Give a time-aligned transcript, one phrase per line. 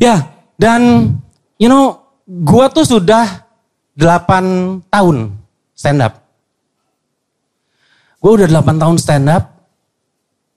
[0.00, 1.12] Ya, dan
[1.60, 3.44] you know, gua tuh sudah
[4.00, 5.36] 8 tahun
[5.76, 6.24] stand up.
[8.20, 9.44] Gue udah 8 tahun stand up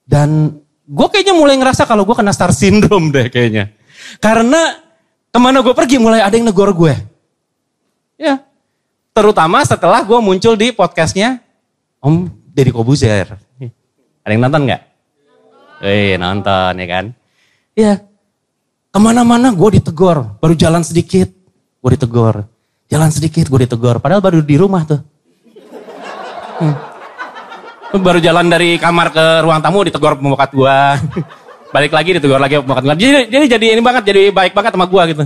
[0.04, 3.72] dan gue kayaknya mulai ngerasa kalau gue kena star syndrome deh kayaknya.
[4.20, 4.80] Karena
[5.32, 6.92] ke mana gue pergi mulai ada yang negor gue.
[8.20, 8.44] Ya,
[9.16, 11.40] terutama setelah gue muncul di podcastnya
[12.04, 13.36] Om Deddy Kobuzer.
[14.24, 14.82] Ada yang nonton nggak?
[15.84, 17.04] Eh nonton ya kan.
[17.74, 17.92] Ya,
[18.94, 20.38] ke mana-mana gue ditegor.
[20.38, 21.26] Baru jalan sedikit,
[21.82, 22.46] gue ditegor.
[22.86, 23.98] Jalan sedikit, gue ditegor.
[23.98, 25.02] Padahal baru di rumah tuh.
[26.62, 26.74] Hmm.
[27.98, 30.78] Baru jalan dari kamar ke ruang tamu ditegor pembokat gue.
[31.74, 32.94] Balik lagi ditegor lagi pembokat gue.
[33.02, 35.22] Jadi, jadi jadi ini banget, jadi baik banget sama gue gitu.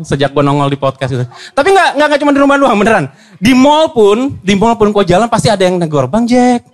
[0.00, 1.24] Sejak gue nongol di podcast gitu.
[1.52, 3.12] Tapi nggak nggak cuma di rumah doang, beneran.
[3.36, 6.08] Di mall pun, di mall pun gue jalan pasti ada yang negor.
[6.08, 6.64] Bang Jack,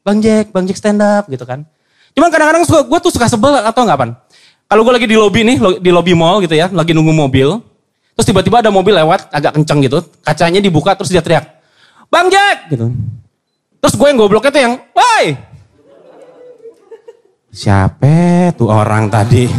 [0.00, 1.68] Bang Jack, Bang Jack stand up gitu kan.
[2.16, 4.10] Cuman kadang-kadang gue tuh suka sebel atau enggak pan.
[4.70, 7.58] Kalau gue lagi di lobby nih, di lobby mall gitu ya, lagi nunggu mobil.
[8.14, 9.98] Terus tiba-tiba ada mobil lewat agak kenceng gitu.
[10.22, 11.58] Kacanya dibuka terus dia teriak.
[12.06, 12.70] Bang Jack!
[12.70, 12.86] Gitu.
[13.82, 15.24] Terus gue yang gobloknya tuh yang, Woi!
[17.50, 19.50] Siapa tuh orang tadi?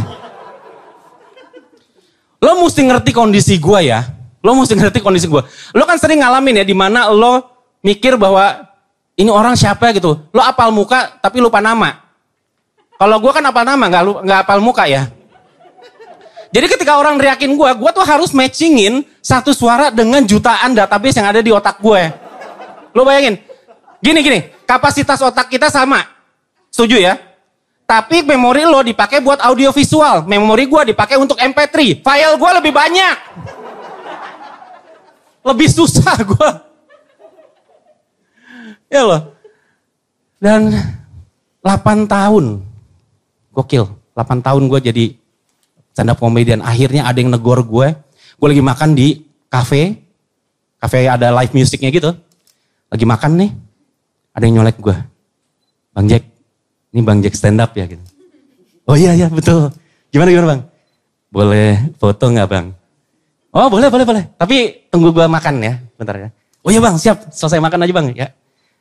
[2.40, 4.00] Lo mesti ngerti kondisi gue ya.
[4.40, 5.44] Lo mesti ngerti kondisi gue.
[5.76, 7.52] Lo kan sering ngalamin ya, di mana lo
[7.84, 8.64] mikir bahwa
[9.20, 10.18] ini orang siapa gitu.
[10.32, 12.01] Lo apal muka tapi lupa nama.
[13.02, 15.10] Kalau gue kan apal nama, nggak nggak apal muka ya.
[16.54, 21.26] Jadi ketika orang riakin gue, gue tuh harus matchingin satu suara dengan jutaan database yang
[21.26, 21.98] ada di otak gue.
[22.94, 23.42] Lo bayangin,
[23.98, 25.98] gini gini, kapasitas otak kita sama,
[26.70, 27.18] setuju ya?
[27.90, 32.70] Tapi memori lo dipakai buat audio visual, memori gue dipakai untuk MP3, file gue lebih
[32.70, 33.16] banyak.
[35.42, 36.50] Lebih susah gue.
[38.94, 39.34] Ya loh.
[40.38, 40.70] Dan
[41.66, 42.71] 8 tahun,
[43.52, 43.84] gokil,
[44.16, 45.04] 8 tahun gue jadi
[45.92, 46.64] stand up comedian.
[46.64, 47.92] Akhirnya ada yang negor gue.
[48.40, 49.22] Gue lagi makan di
[49.52, 50.00] cafe.
[50.80, 52.10] Cafe ada live musiknya gitu.
[52.90, 53.50] Lagi makan nih.
[54.32, 54.96] Ada yang nyolek gue.
[55.92, 56.24] Bang Jack.
[56.92, 58.02] Ini Bang Jack stand up ya gitu.
[58.88, 59.70] Oh iya iya betul.
[60.10, 60.60] Gimana gimana bang?
[61.32, 62.66] Boleh foto nggak bang?
[63.52, 64.24] Oh boleh boleh boleh.
[64.36, 65.74] Tapi tunggu gue makan ya.
[65.94, 66.28] Bentar ya.
[66.64, 67.30] Oh iya bang siap.
[67.30, 68.28] Selesai makan aja bang ya.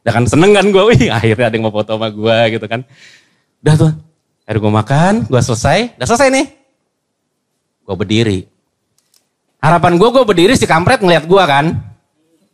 [0.02, 0.84] Udah kan seneng kan gue.
[0.90, 2.82] Wih akhirnya ada yang mau foto sama gue gitu kan.
[3.62, 3.92] Udah tuh.
[4.52, 5.14] Akhirnya gue makan.
[5.32, 5.96] Gue selesai.
[5.96, 6.62] Udah selesai nih
[7.92, 8.40] gue berdiri.
[9.60, 11.76] Harapan gue, gue berdiri si kampret ngeliat gue kan.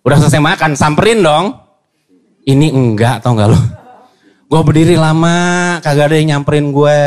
[0.02, 1.54] Udah selesai makan, samperin dong.
[2.42, 3.60] Ini enggak, tau gak lo.
[4.50, 7.00] Gue berdiri lama, kagak ada yang nyamperin gue.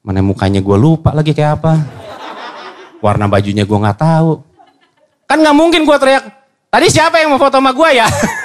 [0.00, 1.84] Mana mukanya gue lupa lagi kayak apa.
[3.04, 4.40] Warna bajunya gue gak tahu.
[5.28, 6.24] Kan gak mungkin gue teriak,
[6.72, 8.08] tadi siapa yang mau foto sama gue ya?